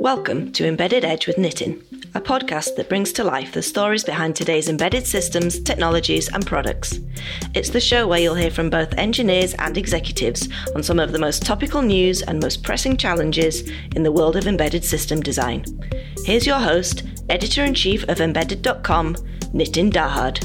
[0.00, 1.82] Welcome to Embedded Edge with Nitin,
[2.14, 7.00] a podcast that brings to life the stories behind today's embedded systems, technologies, and products.
[7.52, 11.18] It's the show where you'll hear from both engineers and executives on some of the
[11.18, 15.66] most topical news and most pressing challenges in the world of embedded system design.
[16.24, 19.16] Here's your host, editor in chief of embedded.com,
[19.52, 20.40] Nitin Dahad.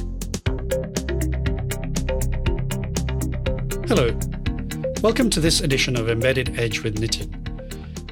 [3.88, 4.12] Hello.
[5.02, 7.32] Welcome to this edition of Embedded Edge with Nitin.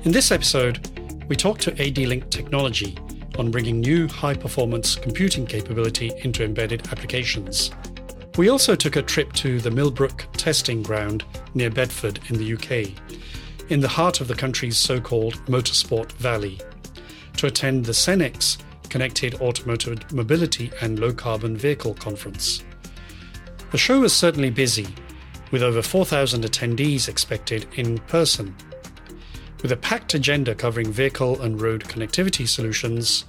[0.05, 0.92] In this episode,
[1.27, 2.97] we talk to AD-Link Technology
[3.37, 7.71] on bringing new high-performance computing capability into embedded applications.
[8.37, 11.23] We also took a trip to the Millbrook testing ground
[11.53, 12.91] near Bedford in the UK,
[13.69, 16.59] in the heart of the country's so-called Motorsport Valley,
[17.37, 18.57] to attend the CENEX
[18.89, 22.63] Connected Automotive Mobility and Low Carbon Vehicle Conference.
[23.71, 24.87] The show was certainly busy,
[25.51, 28.55] with over 4,000 attendees expected in person
[29.63, 33.23] with a packed agenda covering vehicle and road connectivity solutions,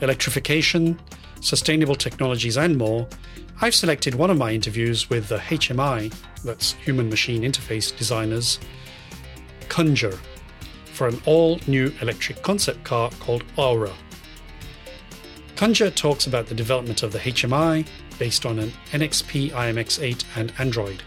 [0.00, 0.98] electrification,
[1.40, 3.06] sustainable technologies, and more,
[3.60, 8.60] I've selected one of my interviews with the HMI, that's Human Machine Interface designers,
[9.68, 10.18] Conjure,
[10.92, 13.92] for an all new electric concept car called Aura.
[15.56, 17.84] Conjure talks about the development of the HMI
[18.18, 21.02] based on an NXP IMX8 and Android.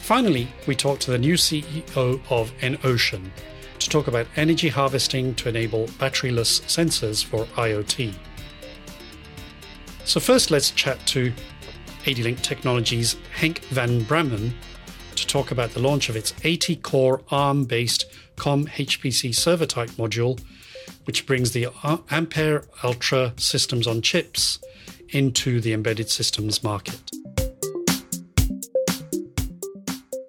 [0.00, 3.28] Finally, we talk to the new CEO of EnOcean,
[3.86, 8.12] to talk about energy harvesting to enable batteryless sensors for IoT.
[10.04, 11.32] So, first, let's chat to
[12.04, 14.52] AD-Link Technologies' Henk van Brammen
[15.14, 19.90] to talk about the launch of its 80 core ARM based COM HPC server type
[19.90, 20.40] module,
[21.04, 21.68] which brings the
[22.10, 24.58] Ampere Altra systems on chips
[25.10, 27.00] into the embedded systems market.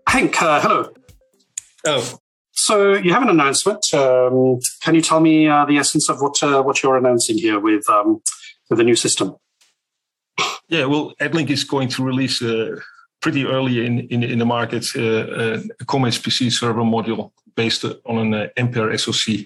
[0.08, 0.94] Henk, uh, hello.
[1.88, 2.20] Oh,
[2.58, 3.94] so you have an announcement.
[3.94, 7.60] Um, can you tell me uh, the essence of what uh, what you're announcing here
[7.60, 8.22] with um,
[8.70, 9.36] with the new system?
[10.68, 12.80] Yeah, well, AD-Link is going to release uh,
[13.22, 17.86] pretty early in in, in the market uh, uh, a COM HPC server module based
[17.86, 19.46] on an uh, Ampere SoC.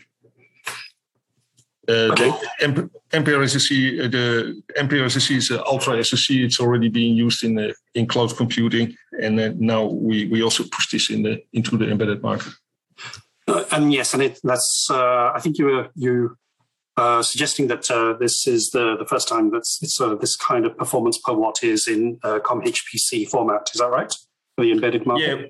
[1.90, 2.32] okay.
[2.60, 3.70] The Ampere SoC,
[4.12, 6.38] the Ampere SoC is an Altra SoC.
[6.38, 11.10] It's already being used in in cloud computing, and now we we also push this
[11.10, 12.54] in the into the embedded market.
[13.48, 16.38] Uh, and yes, and it, that's uh, I think you were you
[16.98, 20.66] uh, suggesting that uh, this is the the first time that it's uh, this kind
[20.66, 23.70] of performance per watt is in uh, COM HPC format.
[23.74, 24.14] Is that right
[24.56, 25.40] for the embedded market?
[25.40, 25.46] Yeah.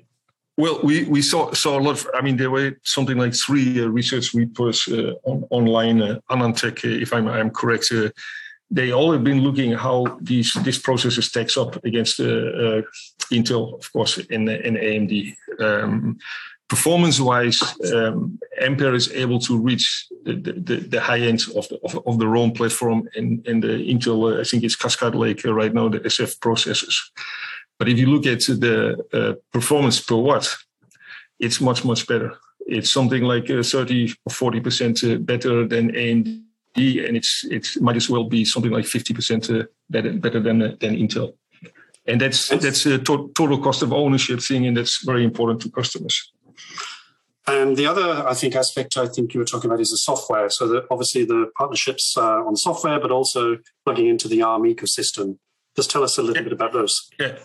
[0.56, 2.08] Well, we, we saw saw a lot of.
[2.14, 4.76] I mean, there were something like three research report
[5.24, 6.00] on, online.
[6.02, 7.92] Uh, AnandTech, if I'm I'm correct,
[8.70, 14.18] they all have been looking how these this processor stacks up against Intel, of course,
[14.30, 15.36] and, and AMD.
[15.58, 16.18] Um,
[16.72, 17.60] performance wise,
[17.92, 20.34] um, Ampere is able to reach the,
[20.68, 24.18] the, the high end of the, of, of the Rome platform and, and the Intel,
[24.24, 26.96] uh, I think it's Cascade Lake uh, right now, the SF processors.
[27.78, 28.76] But if you look at the
[29.12, 30.48] uh, performance per watt,
[31.38, 32.38] it's much, much better.
[32.66, 37.96] It's something like uh, 30 or 40% uh, better than AMD, and it's it might
[37.96, 41.34] as well be something like 50% uh, better, better than, than Intel.
[42.06, 45.70] And that's that's a to- total cost of ownership thing, and that's very important to
[45.70, 46.31] customers.
[47.46, 50.48] And the other, I think, aspect I think you were talking about is the software.
[50.48, 55.38] So that obviously the partnerships uh, on software, but also plugging into the ARM ecosystem.
[55.74, 56.44] Just tell us a little yeah.
[56.44, 57.10] bit about those.
[57.18, 57.38] Yeah.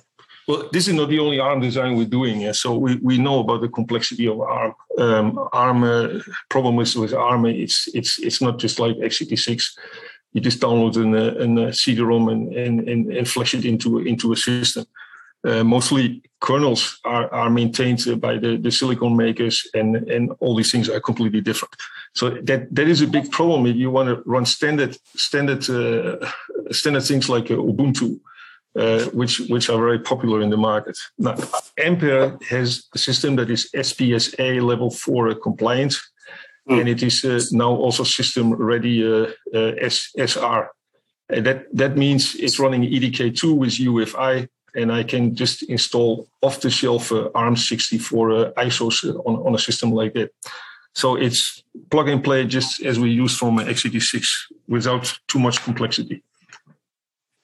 [0.48, 2.42] Well, this is not the only ARM design we're doing.
[2.42, 2.54] Yeah?
[2.54, 4.76] So we, we know about the complexity of ARM.
[4.98, 6.20] Um, ARM uh,
[6.50, 9.78] problem is with ARM, it's it's it's not just like x86.
[10.34, 14.00] You just download an, uh, an uh, CD-ROM and, and, and, and flash it into
[14.00, 14.86] into a system.
[15.44, 20.72] Uh, mostly kernels are, are maintained by the, the silicon makers and, and all these
[20.72, 21.74] things are completely different.
[22.14, 26.18] So that, that is a big problem if you want to run standard standard uh,
[26.72, 28.20] standard things like uh, Ubuntu,
[28.76, 30.98] uh, which which are very popular in the market.
[31.18, 31.36] Now,
[31.78, 35.96] Ampere has a system that is SBSA level four compliant,
[36.68, 36.80] mm.
[36.80, 40.72] and it is uh, now also system ready uh, SR.
[41.30, 44.48] And that that means it's running EDK2 with UEFI
[44.78, 50.14] and I can just install off-the-shelf uh, ARM64 uh, ISOs on, on a system like
[50.14, 50.32] that.
[50.94, 54.26] So it's plug and play, just as we use from x86,
[54.68, 56.24] without too much complexity.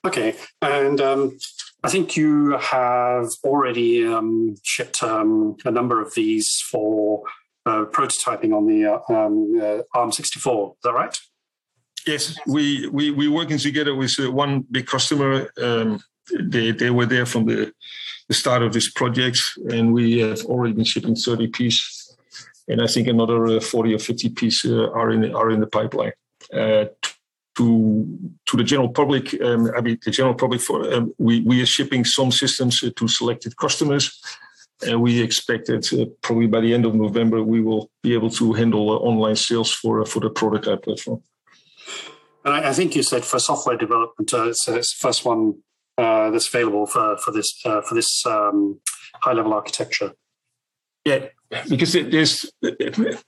[0.05, 1.37] Okay, and um,
[1.83, 7.23] I think you have already um, shipped um, a number of these for
[7.65, 10.71] uh, prototyping on the uh, um, uh, ARM64.
[10.71, 11.17] Is that right?
[12.05, 16.03] Yes, we we we working together with uh, one big customer um,
[16.41, 17.73] they, they were there from the,
[18.27, 19.39] the start of this project,
[19.69, 22.15] and we have already been shipping 30 pieces.
[22.67, 26.13] and I think another 40 or 50 pieces are in are in the pipeline
[27.55, 29.39] to to the general public.
[29.41, 32.89] Um, I mean, the general public for um, we we are shipping some systems uh,
[32.95, 34.21] to selected customers,
[34.85, 38.29] and we expect that uh, probably by the end of November we will be able
[38.31, 41.21] to handle uh, online sales for uh, for the prototype platform.
[42.45, 45.63] And I, think you said for software development, uh, it's, the first one
[45.97, 48.79] uh, that's available for for this for this um,
[49.21, 50.13] high level architecture.
[51.05, 51.25] Yeah,
[51.69, 52.51] because there's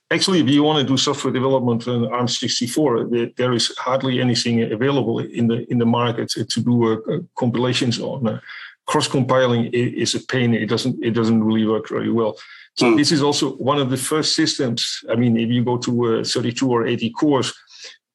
[0.09, 5.19] actually if you want to do software development on ARM64, there is hardly anything available
[5.19, 8.27] in the in the market to do uh, compilations on.
[8.27, 8.39] Uh,
[8.87, 10.53] cross compiling is a pain.
[10.53, 12.37] It doesn't it doesn't really work very well.
[12.77, 12.97] So mm.
[12.97, 15.03] this is also one of the first systems.
[15.09, 17.53] I mean, if you go to uh, 32 or 80 cores,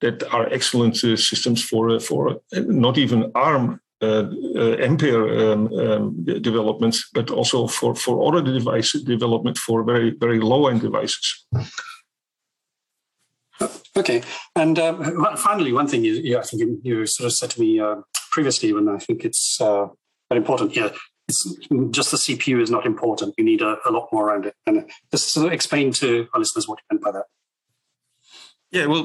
[0.01, 5.53] that are excellent uh, systems for uh, for uh, not even ARM uh, uh, Ampere
[5.53, 10.81] um, um, developments, but also for, for other device development for very, very low end
[10.81, 11.47] devices.
[13.97, 14.23] Okay.
[14.57, 17.97] And um, finally, one thing you, I think you, sort of said to me uh,
[18.31, 19.89] previously, and I think it's uh,
[20.31, 20.75] very important.
[20.75, 20.91] Yeah,
[21.29, 21.59] it's
[21.91, 23.35] just the CPU is not important.
[23.37, 24.55] You need a, a lot more around it.
[24.67, 27.27] And just of explain to our listeners what you meant by that.
[28.73, 29.05] Yeah, well,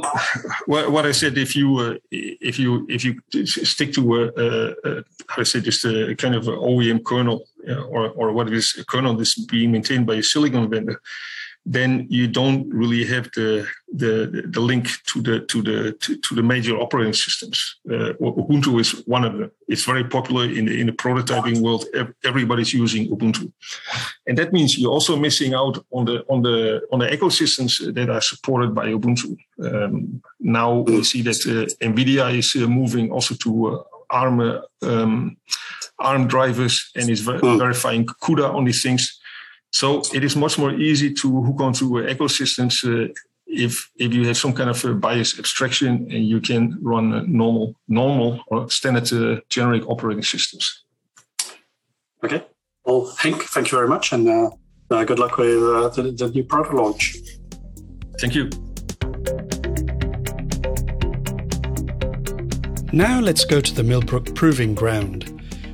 [0.67, 5.03] what I said, if you uh, if you if you stick to a, a, a
[5.27, 8.75] how to say just uh, a kind of OEM kernel uh, or or what is
[8.77, 11.01] a kernel that's being maintained by a silicon vendor,
[11.65, 16.35] then you don't really have the the, the link to the to the to, to
[16.35, 17.77] the major operating systems.
[17.89, 19.51] Uh, Ubuntu is one of them.
[19.67, 21.85] It's very popular in the in the prototyping world.
[22.23, 23.51] Everybody's using Ubuntu,
[24.27, 28.09] and that means you're also missing out on the on the on the ecosystems that
[28.09, 29.35] are supported by Ubuntu.
[29.63, 35.37] Um, now we see that uh, NVIDIA is uh, moving also to uh, ARM um,
[35.99, 37.57] ARM drivers and is ver- hmm.
[37.57, 39.19] verifying CUDA on these things.
[39.75, 43.11] So it is much more easy to hook onto ecosystems uh,
[43.45, 48.39] if if you have some kind of BIOS abstraction and you can run normal normal
[48.47, 50.85] or standard uh, generic operating systems.
[52.23, 52.41] Okay.
[52.85, 54.49] Well, Henk, thank you very much, and uh,
[54.91, 57.17] uh, good luck with uh, the, the new product launch.
[58.21, 58.49] Thank you.
[62.93, 65.23] Now let's go to the Millbrook Proving Ground,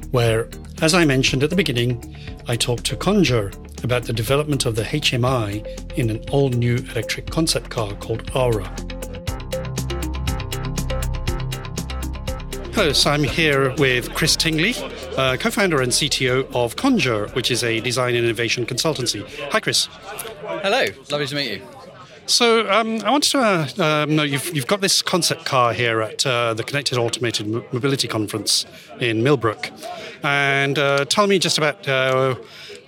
[0.09, 0.49] where,
[0.81, 1.93] as I mentioned at the beginning,
[2.47, 3.51] I talked to Conjure,
[3.83, 8.65] about the development of the HMI in an all new electric concept car called Aura.
[12.73, 14.73] Hello, so I'm here with Chris Tingley,
[15.17, 19.27] uh, co founder and CTO of Conjure, which is a design and innovation consultancy.
[19.51, 19.87] Hi, Chris.
[20.45, 21.67] Hello, lovely to meet you.
[22.27, 26.01] So um, I wanted to uh, um, know you've, you've got this concept car here
[26.01, 28.65] at uh, the Connected Automated Mobility Conference
[28.99, 29.69] in Millbrook,
[30.23, 32.35] and uh, tell me just about uh,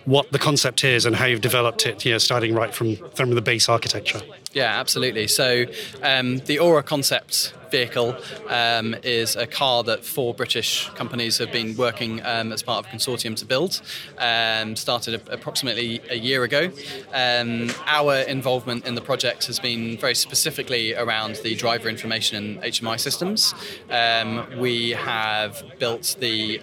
[0.05, 3.31] what the concept is and how you've developed it, you know, starting right from, from
[3.35, 4.21] the base architecture.
[4.53, 5.27] Yeah, absolutely.
[5.27, 5.65] So
[6.01, 8.15] um, the Aura concept vehicle
[8.49, 12.91] um, is a car that four British companies have been working um, as part of
[12.91, 13.81] a consortium to build.
[14.19, 16.69] Um, started a, approximately a year ago.
[17.11, 22.61] Um, our involvement in the project has been very specifically around the driver information and
[22.61, 23.55] HMI systems.
[23.89, 26.61] Um, we have built the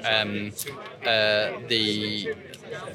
[1.04, 2.34] uh, the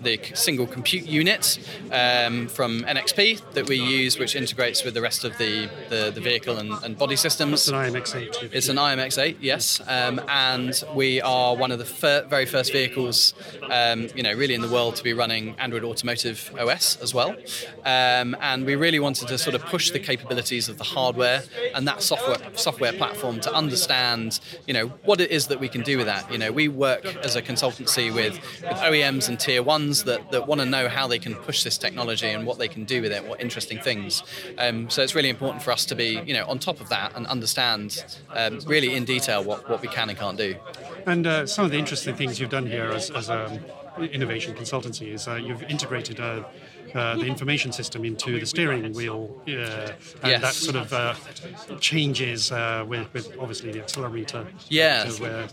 [0.01, 1.59] the single compute unit
[1.91, 6.21] um, from NXP that we use, which integrates with the rest of the, the, the
[6.21, 7.53] vehicle and, and, body systems.
[7.53, 8.49] It's an IMX8.
[8.53, 9.81] It's an IMX8, yes.
[9.87, 13.33] Um, and we are one of the fir- very first vehicles,
[13.69, 17.35] um, you know, really in the world to be running Android Automotive OS as well.
[17.85, 21.87] Um, and we really wanted to sort of push the capabilities of the hardware and
[21.87, 25.97] that software software platform to understand, you know, what it is that we can do
[25.97, 26.31] with that.
[26.31, 30.47] You know, we work as a consultancy with, with OEMs and tier ones that, that
[30.47, 33.11] want to know how they can push this technology and what they can do with
[33.11, 34.23] it, what interesting things.
[34.57, 37.15] Um, so it's really important for us to be, you know, on top of that
[37.15, 40.55] and understand um, really in detail what, what we can and can't do.
[41.05, 43.63] And uh, some of the interesting things you've done here as, as an
[44.11, 46.43] innovation consultancy is uh, you've integrated uh,
[46.95, 50.41] uh, the information system into the steering wheel, uh, and yes.
[50.41, 51.13] that sort of uh,
[51.79, 54.47] changes uh, with, with, obviously the accelerometer.
[54.69, 55.07] Yeah.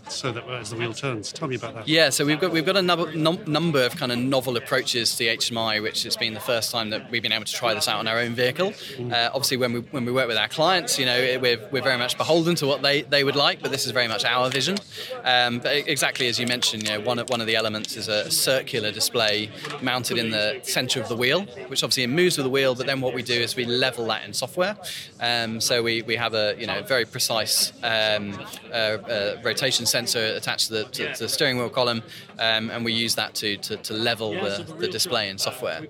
[0.07, 1.31] So that as the wheel turns.
[1.31, 1.87] Tell me about that.
[1.87, 2.09] Yeah.
[2.09, 5.27] So we've got we've got a number, number of kind of novel approaches to the
[5.27, 7.99] HMI, which has been the first time that we've been able to try this out
[7.99, 8.71] on our own vehicle.
[8.71, 9.11] Mm.
[9.11, 11.97] Uh, obviously, when we when we work with our clients, you know, we're, we're very
[11.97, 14.77] much beholden to what they, they would like, but this is very much our vision.
[15.23, 18.07] Um, but exactly as you mentioned, you know, one of, one of the elements is
[18.07, 19.49] a circular display
[19.81, 22.75] mounted in the centre of the wheel wheel, which obviously moves with the wheel.
[22.75, 24.77] But then what we do is we level that in software.
[25.19, 28.37] Um, so we, we have a you know very precise um,
[28.71, 32.03] uh, uh, rotation sensor attached to the, to, to the, steering wheel column,
[32.39, 35.81] um, and we use that to, to, to level the, the, display in software.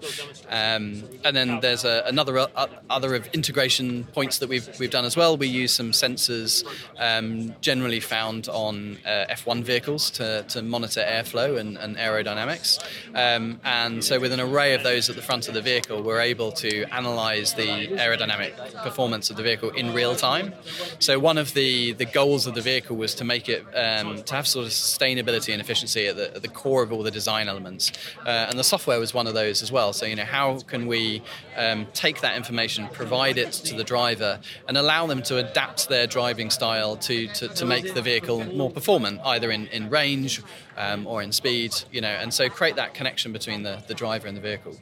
[0.50, 5.06] Um, and then there's a, another uh, other of integration points that we've we've done
[5.06, 5.38] as well.
[5.38, 6.64] We use some sensors
[7.00, 12.84] um, generally found on uh, F1 vehicles to, to monitor airflow and, and aerodynamics.
[13.14, 16.22] Um, and so, with an array of those at the front of the vehicle, we're
[16.22, 20.54] able to analyze the aerodynamic performance of the vehicle in real time.
[21.00, 24.36] So, one of the, the goals of the vehicle was to make it um, to
[24.36, 27.48] have sort of sustainability and efficiency at the, at the core of all the design
[27.48, 27.92] elements.
[28.26, 29.92] Uh, and the software was one of those as well.
[29.94, 31.24] So, you know, how can we
[31.58, 36.08] um, take that information, provide it to the driver, and allow them to adapt their
[36.08, 40.42] driving style to, to, to make the vehicle more performant, either in, in range
[40.78, 44.28] um, or in speed, you know, and so create that connection between the, the driver
[44.28, 44.78] and the vehicle.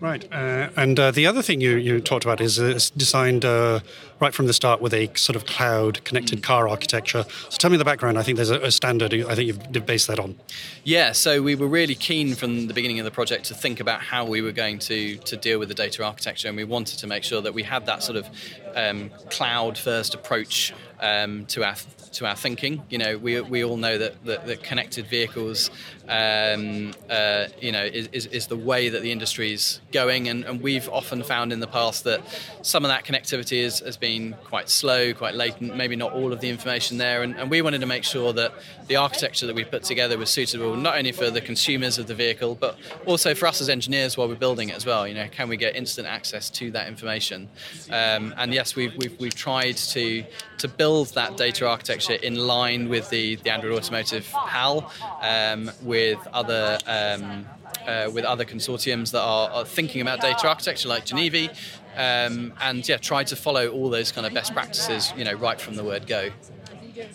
[0.00, 0.24] Right.
[0.32, 3.80] Uh, and uh, the other thing you, you talked about is uh, designed uh,
[4.20, 6.42] right from the start with a sort of cloud connected mm.
[6.42, 7.24] car architecture.
[7.48, 8.18] So tell me the background.
[8.18, 10.38] I think there's a, a, standard I think you've based that on.
[10.84, 11.12] Yeah.
[11.12, 14.24] So we were really keen from the beginning of the project to think about how
[14.24, 16.48] we were going to, to deal with the data architecture.
[16.48, 18.28] And we wanted to make sure that we had that sort of
[18.74, 21.76] um, cloud first approach um, to our
[22.12, 22.82] to our thinking.
[22.88, 25.70] You know, we, we all know that, that, that connected vehicles,
[26.08, 30.28] um, uh, you know, is, is, is, the way that the industry is going.
[30.28, 32.22] And, and, we've often found in the past that
[32.62, 34.07] some of that connectivity is, has been
[34.44, 37.22] quite slow, quite latent, maybe not all of the information there.
[37.22, 38.52] And, and we wanted to make sure that
[38.86, 42.14] the architecture that we put together was suitable not only for the consumers of the
[42.14, 45.06] vehicle, but also for us as engineers while we're building it as well.
[45.06, 47.48] You know, can we get instant access to that information?
[47.90, 50.24] Um, and yes, we've, we've, we've tried to,
[50.58, 56.18] to build that data architecture in line with the, the Android Automotive HAL, um, with
[56.32, 57.46] other um,
[57.88, 61.48] uh, with other consortiums that are, are, thinking about data architecture like GENIVI,
[61.96, 65.60] um, and yeah, try to follow all those kind of best practices, you know, right
[65.60, 66.30] from the word go.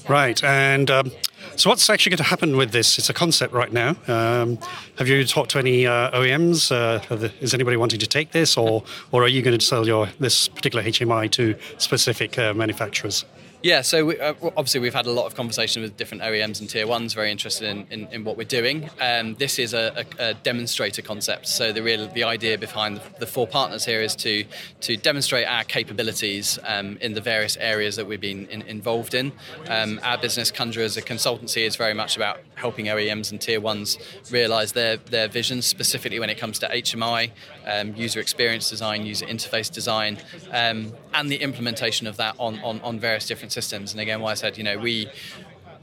[0.10, 1.12] Right, and um,
[1.56, 2.98] so what's actually going to happen with this?
[2.98, 3.96] It's a concept right now.
[4.08, 4.58] Um,
[4.98, 6.72] have you talked to any uh, OEMs?
[6.72, 10.10] Uh, is anybody wanting to take this, or or are you going to sell your
[10.20, 13.26] this particular HMI to specific uh, manufacturers?
[13.64, 16.70] Yeah, so we, uh, obviously we've had a lot of conversation with different OEMs and
[16.70, 18.90] tier ones, very interested in, in, in what we're doing.
[19.00, 21.48] Um, this is a, a, a, demonstrator concept.
[21.48, 24.44] So the real the idea behind the, four partners here is to
[24.82, 29.32] to demonstrate our capabilities um, in the various areas that we've been in, involved in.
[29.70, 33.62] Um, our business, Conjure as a consultancy, is very much about helping OEMs and tier
[33.62, 33.98] ones
[34.30, 37.32] realise their their visions, specifically when it comes to HMI,
[37.66, 40.18] um, user experience design, user interface design,
[40.52, 43.92] um, and the implementation of that on, on, on various different systems.
[43.92, 45.08] And again, why I said, you know, we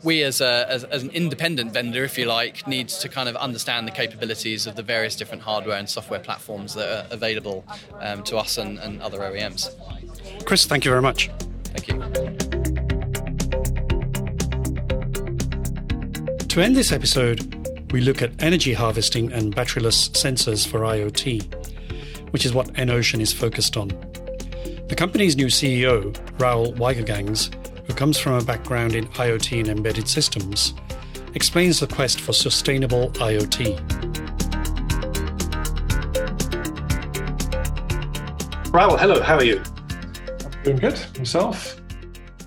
[0.02, 3.36] we as, a, as, as, an independent vendor, if you like, needs to kind of
[3.36, 7.64] understand the capabilities of the various different hardware and software platforms that are available
[8.00, 9.68] um, to us and, and other OEMs.
[10.46, 11.30] Chris, thank you very much.
[11.64, 12.00] Thank you.
[16.48, 22.46] To end this episode, we look at energy harvesting and batteryless sensors for IoT, which
[22.46, 23.88] is what EnOcean is focused on.
[24.88, 27.54] The company's new CEO, Raoul Wijgergangs,
[28.00, 30.72] comes from a background in IoT and embedded systems,
[31.34, 33.76] explains the quest for sustainable IoT.
[38.70, 39.62] Rahul, hello, how are you?
[40.46, 40.98] I'm doing good.
[41.18, 41.78] myself.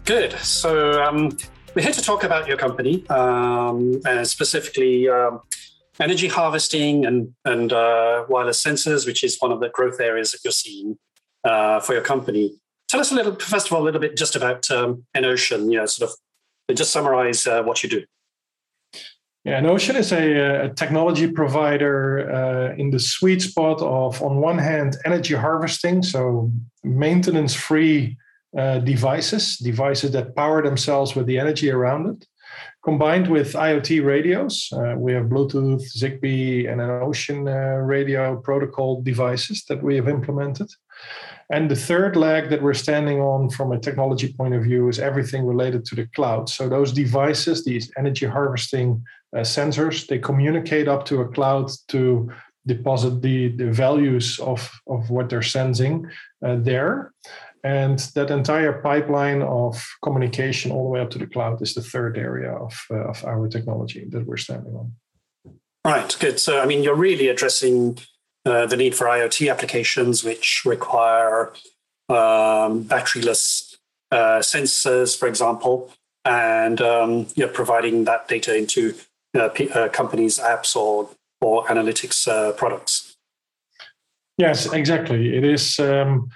[0.05, 0.31] Good.
[0.39, 1.37] So, um,
[1.75, 5.41] we're here to talk about your company, um, and specifically um,
[5.99, 10.39] energy harvesting and, and uh, wireless sensors, which is one of the growth areas that
[10.43, 10.97] you're seeing
[11.43, 12.59] uh, for your company.
[12.93, 15.79] Tell us a little, first of all, a little bit just about um, EnOcean, you
[15.79, 18.03] know, sort of just summarize uh, what you do.
[19.43, 24.59] Yeah, EnOcean is a, a technology provider uh, in the sweet spot of, on one
[24.59, 26.51] hand, energy harvesting, so
[26.83, 28.15] maintenance free
[28.55, 32.27] uh, devices, devices that power themselves with the energy around it,
[32.83, 34.69] combined with IoT radios.
[34.71, 40.69] Uh, we have Bluetooth, Zigbee, and EnOcean uh, radio protocol devices that we have implemented.
[41.53, 44.97] And the third leg that we're standing on from a technology point of view is
[44.97, 46.49] everything related to the cloud.
[46.49, 49.03] So those devices, these energy harvesting
[49.35, 52.31] uh, sensors, they communicate up to a cloud to
[52.65, 56.09] deposit the, the values of, of what they're sensing
[56.43, 57.13] uh, there.
[57.63, 61.83] And that entire pipeline of communication all the way up to the cloud is the
[61.83, 64.93] third area of, uh, of our technology that we're standing on.
[65.85, 66.39] Right, good.
[66.39, 67.99] So, I mean, you're really addressing
[68.45, 71.53] uh, the need for IoT applications, which require
[72.09, 73.77] um, batteryless
[74.11, 75.91] uh, sensors, for example,
[76.25, 78.93] and um, you're providing that data into
[79.35, 81.09] uh, p- uh, companies' apps or
[81.41, 83.17] or analytics uh, products.
[84.37, 85.35] Yes, exactly.
[85.35, 85.79] It is.
[85.79, 86.29] Um,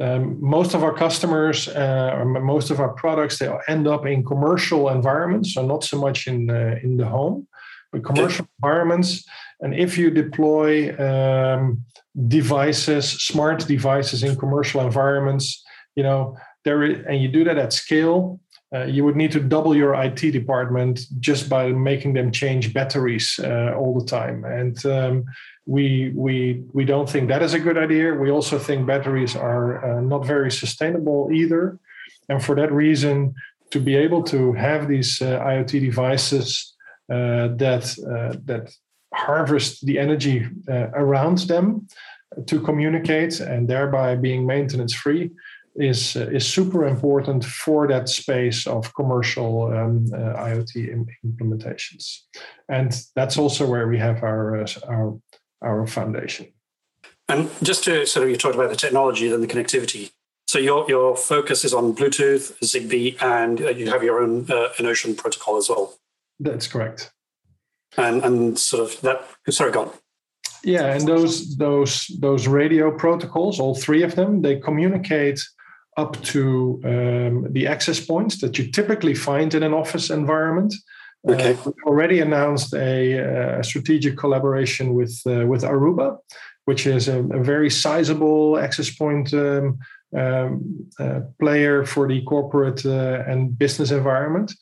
[0.00, 4.90] um, most of our customers, uh, most of our products, they end up in commercial
[4.90, 7.46] environments, so not so much in uh, in the home,
[7.90, 9.24] but commercial environments.
[9.60, 11.84] And if you deploy um,
[12.28, 15.64] devices, smart devices in commercial environments,
[15.96, 18.40] you know there is, and you do that at scale,
[18.74, 23.40] uh, you would need to double your IT department just by making them change batteries
[23.42, 24.44] uh, all the time.
[24.44, 25.24] And um,
[25.66, 28.14] we we we don't think that is a good idea.
[28.14, 31.78] We also think batteries are uh, not very sustainable either.
[32.28, 33.34] And for that reason,
[33.70, 36.74] to be able to have these uh, IoT devices
[37.10, 38.70] uh, that uh, that
[39.14, 41.86] harvest the energy around them
[42.46, 45.30] to communicate and thereby being maintenance free
[45.78, 52.22] is uh, is super important for that space of commercial um, uh, IoT Im- implementations,
[52.68, 55.18] and that's also where we have our uh, our
[55.62, 56.46] our foundation.
[57.28, 60.10] And just to sort of you talked about the technology and the connectivity.
[60.48, 64.70] So your your focus is on Bluetooth, Zigbee, and uh, you have your own uh,
[64.78, 65.94] Enocean protocol as well.
[66.40, 67.12] That's correct.
[67.96, 69.24] And and sort of that.
[69.48, 69.90] Sorry, go on.
[70.64, 75.40] Yeah, and those those those radio protocols, all three of them, they communicate
[75.96, 80.74] up to um, the access points that you typically find in an office environment.
[81.28, 81.54] Uh, okay.
[81.54, 86.18] Uh, we already announced a, a strategic collaboration with uh, with Aruba,
[86.66, 89.78] which is a, a very sizable access point um,
[90.16, 94.52] um, uh, player for the corporate uh, and business environment.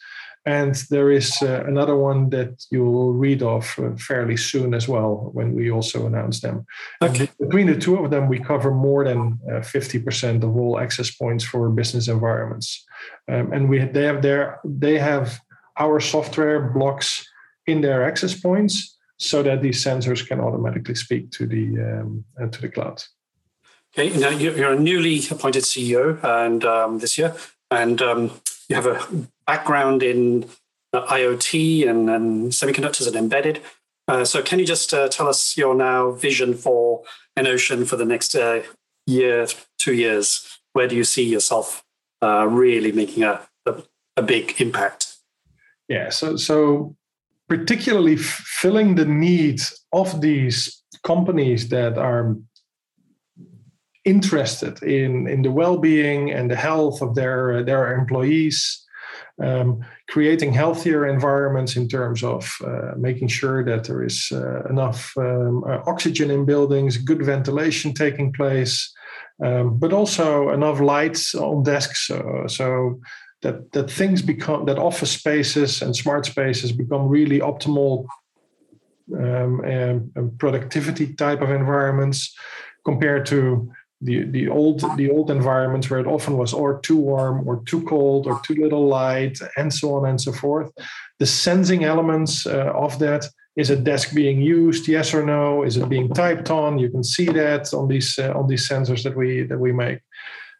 [0.46, 5.30] And there is uh, another one that you'll read of uh, fairly soon as well
[5.32, 6.64] when we also announce them.
[7.02, 7.28] Okay.
[7.40, 11.44] between the two of them, we cover more than uh, 50% of all access points
[11.44, 12.86] for business environments.
[13.28, 15.40] Um, and we they have their they have
[15.78, 17.26] our software blocks
[17.66, 22.46] in their access points so that these sensors can automatically speak to the um, uh,
[22.46, 23.02] to the cloud.
[23.98, 27.34] Okay, now you're a newly appointed CEO, and um, this year,
[27.70, 28.30] and um,
[28.68, 29.00] you have a
[29.46, 30.48] background in
[30.92, 33.60] uh, IoT and, and, semiconductors and embedded.
[34.08, 37.02] Uh, so, can you just uh, tell us your now vision for
[37.38, 38.62] Enocean for the next uh,
[39.06, 39.46] year,
[39.78, 40.60] two years?
[40.72, 41.84] Where do you see yourself
[42.22, 43.82] uh, really making a, a,
[44.16, 45.16] a, big impact?
[45.88, 46.94] Yeah, so so
[47.48, 48.20] particularly f-
[48.60, 52.36] filling the needs of these companies that are
[54.04, 58.85] interested in in the well-being and the health of their their employees
[59.42, 65.12] um, creating healthier environments in terms of uh, making sure that there is uh, enough
[65.16, 68.92] um, uh, oxygen in buildings, good ventilation taking place,
[69.44, 72.98] um, but also enough lights on desks so, so
[73.42, 78.06] that, that things become, that office spaces and smart spaces become really optimal
[79.14, 82.34] um, and, and productivity type of environments
[82.84, 87.48] compared to the the old the old environments where it often was or too warm
[87.48, 90.70] or too cold or too little light and so on and so forth.
[91.18, 95.62] The sensing elements uh, of that is a desk being used yes or no?
[95.62, 96.78] Is it being typed on?
[96.78, 100.00] You can see that on these uh, on these sensors that we that we make.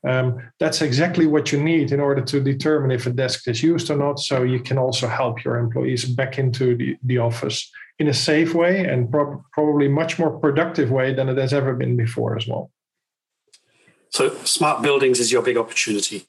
[0.06, 3.90] Um, that's exactly what you need in order to determine if a desk is used
[3.90, 7.68] or not so you can also help your employees back into the, the office
[7.98, 11.74] in a safe way and pro- probably much more productive way than it has ever
[11.74, 12.70] been before as well
[14.10, 16.26] so smart buildings is your big opportunity.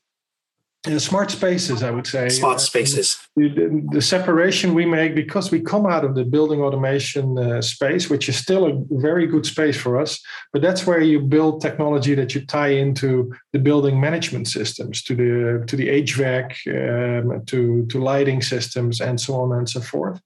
[0.99, 2.29] Smart spaces, I would say.
[2.29, 3.17] Smart spaces.
[3.35, 8.09] The, the, separation we make because we come out of the building automation uh, space,
[8.09, 10.19] which is still a very good space for us,
[10.53, 15.15] but that's where you build technology that you tie into the building management systems, to
[15.15, 20.21] the to the HVAC, um, to to lighting systems, and so on and so forth.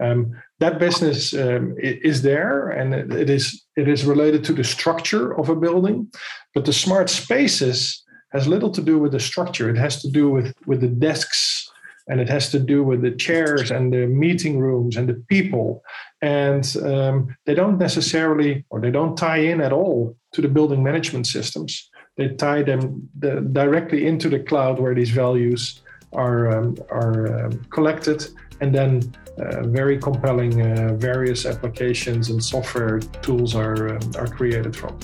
[0.00, 5.38] Um, that business um, is there, and it is it is related to the structure
[5.38, 6.12] of a building,
[6.54, 9.68] but the smart spaces has little to do with the structure.
[9.70, 11.70] It has to do with with the desks,
[12.08, 15.82] and it has to do with the chairs and the meeting rooms and the people,
[16.20, 20.82] and um, they don't necessarily or they don't tie in at all to the building
[20.82, 21.90] management systems.
[22.16, 27.64] They tie them the, directly into the cloud where these values are um, are um,
[27.70, 28.28] collected
[28.62, 34.76] and then uh, very compelling uh, various applications and software tools are, um, are created
[34.76, 34.98] from.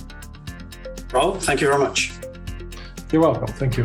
[1.13, 2.13] Well, thank you very much.
[3.11, 3.47] You're welcome.
[3.47, 3.85] Thank you.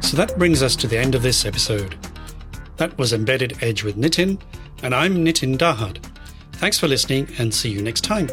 [0.00, 1.96] So that brings us to the end of this episode.
[2.76, 4.40] That was Embedded Edge with Nitin,
[4.82, 6.04] and I'm Nitin Dahad.
[6.52, 8.28] Thanks for listening and see you next time.